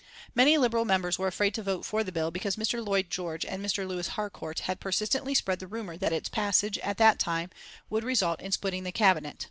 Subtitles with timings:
[0.33, 2.83] Many Liberal members were afraid to vote for the bill because Mr.
[2.83, 3.85] Lloyd George and Mr.
[3.87, 7.51] Lewis Harcourt had persistently spread the rumour that its passage, at that time,
[7.87, 9.39] would result in splitting the Cabinet.